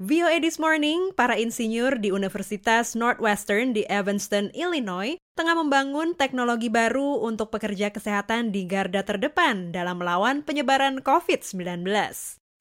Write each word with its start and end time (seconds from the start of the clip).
VOA 0.00 0.40
This 0.40 0.56
Morning, 0.56 1.12
para 1.12 1.36
insinyur 1.36 2.00
di 2.00 2.08
Universitas 2.08 2.96
Northwestern 2.96 3.76
di 3.76 3.84
Evanston, 3.84 4.48
Illinois, 4.56 5.20
tengah 5.36 5.52
membangun 5.52 6.16
teknologi 6.16 6.72
baru 6.72 7.20
untuk 7.20 7.52
pekerja 7.52 7.92
kesehatan 7.92 8.48
di 8.48 8.64
garda 8.64 9.04
terdepan 9.04 9.76
dalam 9.76 10.00
melawan 10.00 10.40
penyebaran 10.40 11.04
COVID-19. 11.04 11.84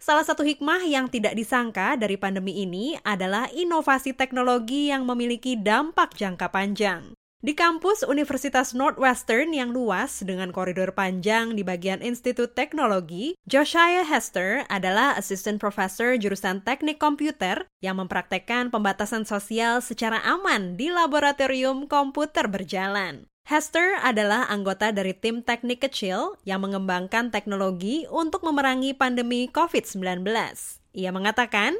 Salah 0.04 0.28
satu 0.28 0.44
hikmah 0.44 0.84
yang 0.84 1.08
tidak 1.08 1.32
disangka 1.40 1.96
dari 1.96 2.20
pandemi 2.20 2.60
ini 2.60 3.00
adalah 3.08 3.48
inovasi 3.56 4.12
teknologi 4.12 4.92
yang 4.92 5.08
memiliki 5.08 5.56
dampak 5.56 6.20
jangka 6.20 6.52
panjang. 6.52 7.16
Di 7.40 7.56
kampus 7.56 8.04
Universitas 8.04 8.76
Northwestern 8.76 9.56
yang 9.56 9.72
luas 9.72 10.20
dengan 10.28 10.52
koridor 10.52 10.92
panjang 10.92 11.56
di 11.56 11.64
bagian 11.64 12.04
Institut 12.04 12.52
Teknologi, 12.52 13.32
Josiah 13.48 14.04
Hester 14.04 14.68
adalah 14.68 15.16
Assistant 15.16 15.56
Professor 15.56 16.20
jurusan 16.20 16.60
Teknik 16.68 17.00
Komputer 17.00 17.64
yang 17.80 17.96
mempraktekkan 17.96 18.76
pembatasan 18.76 19.24
sosial 19.24 19.80
secara 19.80 20.20
aman 20.28 20.76
di 20.76 20.92
laboratorium 20.92 21.88
komputer 21.88 22.52
berjalan. 22.52 23.24
Hester 23.48 23.96
adalah 24.04 24.44
anggota 24.52 24.92
dari 24.92 25.16
tim 25.16 25.40
teknik 25.40 25.80
kecil 25.88 26.36
yang 26.44 26.60
mengembangkan 26.68 27.32
teknologi 27.32 28.04
untuk 28.12 28.44
memerangi 28.44 28.92
pandemi 29.00 29.48
COVID-19. 29.48 30.28
Ia 30.90 31.14
mengatakan, 31.14 31.78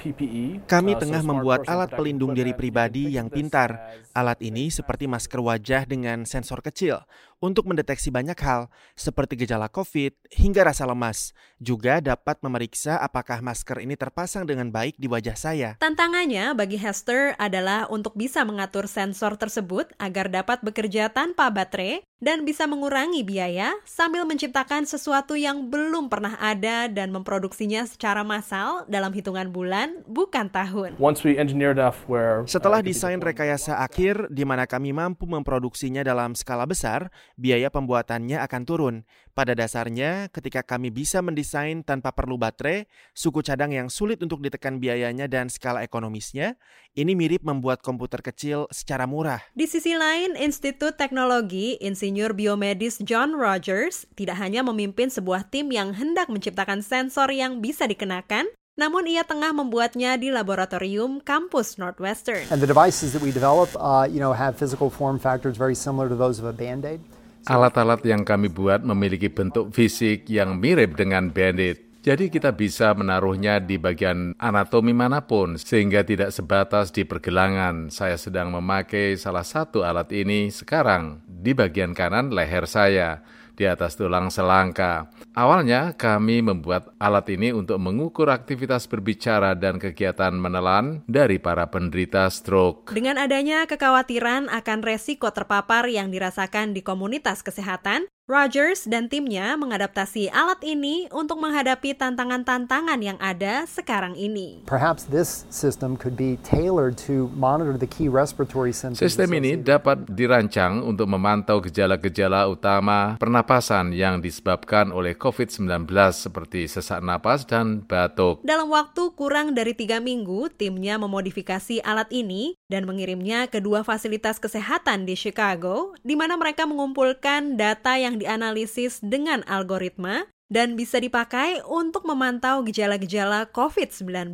PPE. 0.00 0.64
Kami 0.64 0.96
Uh, 0.96 1.00
tengah 1.04 1.20
membuat 1.20 1.68
alat 1.68 1.92
pelindung 1.92 2.32
diri 2.32 2.56
pribadi 2.56 3.20
yang 3.20 3.28
pintar. 3.28 4.00
Alat 4.16 4.40
ini 4.40 4.72
seperti 4.72 5.04
masker 5.04 5.36
wajah 5.36 5.84
dengan 5.84 6.24
sensor 6.24 6.64
kecil 6.64 7.04
untuk 7.38 7.70
mendeteksi 7.70 8.10
banyak 8.10 8.36
hal 8.42 8.66
seperti 8.98 9.38
gejala 9.38 9.70
COVID 9.70 10.34
hingga 10.34 10.66
rasa 10.66 10.86
lemas. 10.86 11.32
Juga 11.58 12.02
dapat 12.02 12.38
memeriksa 12.42 12.98
apakah 12.98 13.42
masker 13.42 13.82
ini 13.82 13.94
terpasang 13.94 14.46
dengan 14.46 14.70
baik 14.70 14.98
di 14.98 15.06
wajah 15.06 15.34
saya. 15.38 15.68
Tantangannya 15.78 16.54
bagi 16.54 16.78
Hester 16.78 17.34
adalah 17.38 17.86
untuk 17.90 18.14
bisa 18.18 18.42
mengatur 18.42 18.90
sensor 18.90 19.38
tersebut 19.38 19.90
agar 19.98 20.30
dapat 20.30 20.62
bekerja 20.62 21.10
tanpa 21.10 21.50
baterai 21.50 22.02
dan 22.18 22.42
bisa 22.42 22.66
mengurangi 22.66 23.22
biaya 23.22 23.78
sambil 23.86 24.26
menciptakan 24.26 24.82
sesuatu 24.84 25.38
yang 25.38 25.70
belum 25.70 26.10
pernah 26.10 26.34
ada 26.42 26.90
dan 26.90 27.14
memproduksinya 27.14 27.86
secara 27.86 28.26
massal 28.26 28.82
dalam 28.90 29.14
hitungan 29.14 29.54
bulan, 29.54 30.02
bukan 30.10 30.50
tahun. 30.50 30.98
Once 30.98 31.22
we 31.22 31.38
engineer 31.38 31.70
enough 31.70 32.02
where 32.10 32.42
uh, 32.42 32.50
Setelah 32.50 32.82
desain 32.82 33.22
rekayasa 33.22 33.78
akhir 33.78 34.34
di 34.34 34.42
mana 34.42 34.66
kami 34.66 34.90
mampu 34.90 35.30
memproduksinya 35.30 36.02
dalam 36.02 36.34
skala 36.34 36.66
besar, 36.66 37.06
biaya 37.38 37.70
pembuatannya 37.70 38.42
akan 38.42 38.62
turun. 38.66 38.94
Pada 39.32 39.54
dasarnya, 39.54 40.26
ketika 40.34 40.66
kami 40.66 40.90
bisa 40.90 41.22
mendesain 41.22 41.86
tanpa 41.86 42.10
perlu 42.10 42.34
baterai, 42.34 42.90
suku 43.14 43.46
cadang 43.46 43.70
yang 43.70 43.86
sulit 43.86 44.18
untuk 44.18 44.42
ditekan 44.42 44.82
biayanya 44.82 45.30
dan 45.30 45.46
skala 45.46 45.86
ekonomisnya, 45.86 46.58
ini 46.98 47.14
mirip 47.14 47.46
membuat 47.46 47.78
komputer 47.78 48.18
kecil 48.18 48.66
secara 48.74 49.06
murah. 49.06 49.38
Di 49.54 49.70
sisi 49.70 49.94
lain, 49.94 50.34
Institut 50.34 50.98
Teknologi 50.98 51.78
Insinyur 51.78 52.34
Biomedis 52.34 52.98
John 53.06 53.38
Rogers 53.38 54.10
tidak 54.18 54.42
hanya 54.42 54.66
memimpin 54.66 55.06
sebuah 55.06 55.46
tim 55.46 55.70
yang 55.70 55.94
hendak 55.94 56.26
menciptakan 56.26 56.82
sensor 56.82 57.30
yang 57.30 57.62
bisa 57.62 57.86
dikenakan, 57.86 58.50
namun 58.78 59.06
ia 59.06 59.26
tengah 59.26 59.50
membuatnya 59.50 60.14
di 60.18 60.30
laboratorium 60.30 61.18
kampus 61.22 61.78
Northwestern. 61.78 62.46
And 62.50 62.58
the 62.58 62.70
devices 62.70 63.14
that 63.14 63.22
we 63.22 63.30
develop, 63.30 63.70
uh, 63.74 64.06
you 64.10 64.18
know, 64.18 64.34
have 64.34 64.58
physical 64.58 64.90
form 64.90 65.18
factors 65.18 65.54
very 65.54 65.74
similar 65.74 66.10
to 66.10 66.18
those 66.18 66.42
of 66.42 66.46
a 66.46 66.54
Band-Aid. 66.54 67.17
Alat-alat 67.48 68.04
yang 68.04 68.28
kami 68.28 68.52
buat 68.52 68.84
memiliki 68.84 69.32
bentuk 69.32 69.72
fisik 69.72 70.28
yang 70.28 70.60
mirip 70.60 71.00
dengan 71.00 71.32
bandit. 71.32 71.80
Jadi 72.04 72.28
kita 72.28 72.52
bisa 72.52 72.92
menaruhnya 72.92 73.56
di 73.56 73.80
bagian 73.80 74.36
anatomi 74.36 74.92
mana 74.92 75.24
pun 75.24 75.56
sehingga 75.56 76.04
tidak 76.04 76.28
sebatas 76.28 76.92
di 76.92 77.08
pergelangan. 77.08 77.88
Saya 77.88 78.20
sedang 78.20 78.52
memakai 78.52 79.16
salah 79.16 79.48
satu 79.48 79.80
alat 79.80 80.12
ini 80.12 80.52
sekarang 80.52 81.24
di 81.24 81.56
bagian 81.56 81.96
kanan 81.96 82.36
leher 82.36 82.68
saya 82.68 83.24
di 83.58 83.66
atas 83.66 83.98
tulang 83.98 84.30
selangka. 84.30 85.10
Awalnya 85.34 85.98
kami 85.98 86.46
membuat 86.46 86.94
alat 87.02 87.26
ini 87.34 87.50
untuk 87.50 87.82
mengukur 87.82 88.30
aktivitas 88.30 88.86
berbicara 88.86 89.58
dan 89.58 89.82
kegiatan 89.82 90.30
menelan 90.30 91.02
dari 91.10 91.42
para 91.42 91.66
penderita 91.66 92.30
stroke. 92.30 92.94
Dengan 92.94 93.18
adanya 93.18 93.66
kekhawatiran 93.66 94.46
akan 94.46 94.78
resiko 94.86 95.34
terpapar 95.34 95.90
yang 95.90 96.14
dirasakan 96.14 96.70
di 96.70 96.86
komunitas 96.86 97.42
kesehatan, 97.42 98.06
Rogers 98.28 98.84
dan 98.84 99.08
timnya 99.08 99.56
mengadaptasi 99.56 100.28
alat 100.28 100.60
ini 100.60 101.08
untuk 101.16 101.40
menghadapi 101.40 101.96
tantangan-tantangan 101.96 103.00
yang 103.00 103.16
ada 103.24 103.64
sekarang 103.64 104.12
ini. 104.20 104.60
Perhaps 104.68 105.08
this 105.08 105.48
system 105.48 105.96
could 105.96 106.12
be 106.12 106.36
tailored 106.44 107.00
to 107.08 107.32
monitor 107.32 107.80
the 107.80 107.88
key 107.88 108.04
respiratory 108.04 108.76
symptoms. 108.76 109.00
Sistem 109.00 109.32
ini 109.32 109.56
dapat 109.56 110.04
dirancang 110.12 110.84
untuk 110.84 111.08
memantau 111.08 111.64
gejala-gejala 111.64 112.44
utama 112.52 113.16
pernapasan 113.16 113.96
yang 113.96 114.20
disebabkan 114.20 114.92
oleh 114.92 115.16
COVID-19 115.16 115.88
seperti 116.12 116.68
sesak 116.68 117.00
napas 117.00 117.48
dan 117.48 117.80
batuk. 117.80 118.44
Dalam 118.44 118.68
waktu 118.68 119.08
kurang 119.16 119.56
dari 119.56 119.72
tiga 119.72 120.04
minggu, 120.04 120.52
timnya 120.52 121.00
memodifikasi 121.00 121.80
alat 121.80 122.12
ini 122.12 122.60
dan 122.68 122.84
mengirimnya 122.84 123.48
ke 123.48 123.64
dua 123.64 123.80
fasilitas 123.88 124.36
kesehatan 124.36 125.08
di 125.08 125.16
Chicago, 125.16 125.96
di 126.04 126.12
mana 126.12 126.36
mereka 126.36 126.68
mengumpulkan 126.68 127.56
data 127.56 127.96
yang 127.96 128.17
dianalisis 128.18 128.98
dengan 129.00 129.46
algoritma 129.46 130.26
dan 130.48 130.74
bisa 130.74 130.98
dipakai 130.98 131.60
untuk 131.64 132.08
memantau 132.08 132.64
gejala-gejala 132.64 133.52
COVID-19. 133.52 134.32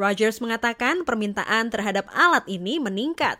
Rogers 0.00 0.40
mengatakan 0.40 1.04
permintaan 1.04 1.68
terhadap 1.68 2.08
alat 2.16 2.48
ini 2.48 2.80
meningkat. 2.80 3.36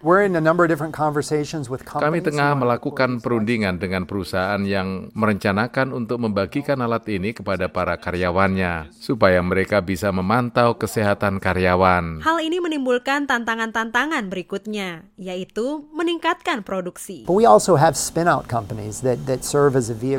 Kami 1.88 2.20
tengah 2.20 2.52
melakukan 2.52 3.24
perundingan 3.24 3.80
dengan 3.80 4.04
perusahaan 4.04 4.60
yang 4.60 5.08
merencanakan 5.16 5.96
untuk 5.96 6.20
membagikan 6.20 6.84
alat 6.84 7.08
ini 7.08 7.32
kepada 7.32 7.72
para 7.72 7.96
karyawannya, 7.96 8.92
supaya 8.92 9.40
mereka 9.40 9.80
bisa 9.80 10.12
memantau 10.12 10.76
kesehatan 10.76 11.40
karyawan. 11.40 12.20
Hal 12.20 12.44
ini 12.44 12.60
menimbulkan 12.60 13.24
tantangan-tantangan 13.24 14.28
berikutnya, 14.28 15.08
yaitu 15.16 15.88
meningkatkan 15.96 16.60
produksi. 16.60 17.24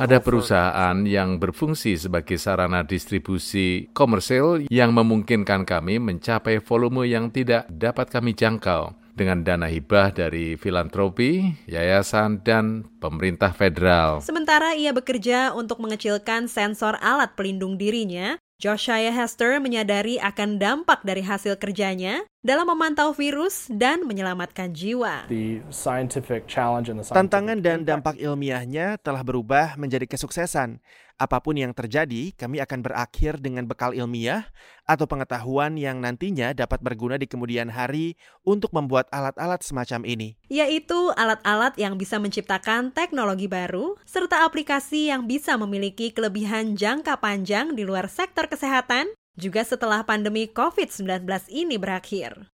Ada 0.02 0.18
perusahaan 0.18 0.98
yang 1.06 1.38
berfungsi 1.38 2.02
sebagai 2.02 2.42
sarana 2.42 2.82
distribusi 2.82 3.94
komersil 3.94 4.66
yang 4.74 4.90
memungkinkan 4.98 5.70
kami 5.70 6.02
mencapai 6.32 6.64
volume 6.64 7.12
yang 7.12 7.28
tidak 7.28 7.68
dapat 7.68 8.08
kami 8.08 8.32
jangkau 8.32 8.96
dengan 9.12 9.44
dana 9.44 9.68
hibah 9.68 10.16
dari 10.16 10.56
filantropi, 10.56 11.60
yayasan, 11.68 12.40
dan 12.40 12.88
pemerintah 13.04 13.52
federal. 13.52 14.24
Sementara 14.24 14.72
ia 14.72 14.96
bekerja 14.96 15.52
untuk 15.52 15.84
mengecilkan 15.84 16.48
sensor 16.48 16.96
alat 17.04 17.36
pelindung 17.36 17.76
dirinya, 17.76 18.40
Josiah 18.64 19.12
Hester 19.12 19.60
menyadari 19.60 20.24
akan 20.24 20.56
dampak 20.56 21.04
dari 21.04 21.20
hasil 21.20 21.60
kerjanya 21.60 22.24
dalam 22.42 22.66
memantau 22.74 23.14
virus 23.14 23.70
dan 23.70 24.02
menyelamatkan 24.02 24.74
jiwa. 24.74 25.30
the 25.30 25.62
scientific 25.70 26.50
challenge 26.50 26.90
and 26.90 26.98
the 26.98 27.06
scientific 27.06 27.30
Tantangan 27.30 27.58
dan 27.62 27.86
dampak 27.86 28.18
ilmiahnya 28.18 28.98
telah 28.98 29.22
berubah 29.22 29.78
menjadi 29.78 30.10
kesuksesan. 30.10 30.82
Apa 31.22 31.38
pun 31.38 31.54
yang 31.54 31.70
terjadi, 31.70 32.34
kami 32.34 32.58
akan 32.66 32.82
berakhir 32.82 33.38
dengan 33.38 33.70
bekal 33.70 33.94
ilmiah 33.94 34.50
atau 34.90 35.06
pengetahuan 35.06 35.78
yang 35.78 36.02
nantinya 36.02 36.50
dapat 36.58 36.82
berguna 36.82 37.22
di 37.22 37.30
kemudian 37.30 37.70
hari 37.70 38.18
untuk 38.42 38.74
membuat 38.74 39.06
alat-alat 39.14 39.62
semacam 39.62 40.02
ini. 40.10 40.34
Yaitu 40.50 41.14
alat-alat 41.14 41.78
yang 41.78 41.94
bisa 42.02 42.18
menciptakan 42.18 42.90
teknologi 42.90 43.46
baru, 43.46 44.02
serta 44.02 44.50
aplikasi 44.50 45.14
yang 45.14 45.30
bisa 45.30 45.62
memiliki 45.62 46.10
kelebihan 46.10 46.74
jangka 46.74 47.22
panjang 47.22 47.78
di 47.78 47.86
luar 47.86 48.10
sektor 48.10 48.50
kesehatan, 48.50 49.14
juga 49.36 49.64
setelah 49.64 50.04
pandemi 50.04 50.48
COVID-19 50.48 51.28
ini 51.52 51.76
berakhir. 51.76 52.50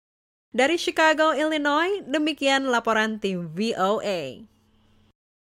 Dari 0.57 0.81
Chicago, 0.81 1.37
Illinois, 1.37 2.01
demikian 2.09 2.73
laporan 2.73 3.21
tim 3.21 3.45
VOA. 3.53 4.47